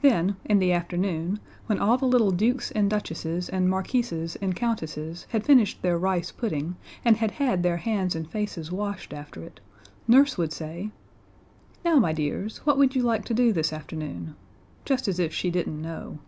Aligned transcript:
Then, 0.00 0.36
in 0.46 0.60
the 0.60 0.72
afternoon, 0.72 1.40
when 1.66 1.78
all 1.78 1.98
the 1.98 2.06
little 2.08 2.30
dukes 2.30 2.70
and 2.70 2.88
duchesses 2.88 3.50
and 3.50 3.68
marquises 3.68 4.34
and 4.40 4.56
countesses 4.56 5.26
had 5.28 5.44
finished 5.44 5.82
their 5.82 5.98
rice 5.98 6.32
pudding 6.32 6.76
and 7.04 7.18
had 7.18 7.32
had 7.32 7.62
their 7.62 7.76
hands 7.76 8.16
and 8.16 8.26
faces 8.26 8.72
washed 8.72 9.12
after 9.12 9.42
it, 9.42 9.60
Nurse 10.06 10.38
would 10.38 10.54
say: 10.54 10.90
"Now, 11.84 11.96
my 11.98 12.14
dears, 12.14 12.64
what 12.64 12.78
would 12.78 12.96
you 12.96 13.02
like 13.02 13.26
to 13.26 13.34
do 13.34 13.52
this 13.52 13.70
afternoon?" 13.70 14.36
just 14.86 15.06
as 15.06 15.18
if 15.18 15.34
she 15.34 15.50
didn't 15.50 15.82
know. 15.82 16.18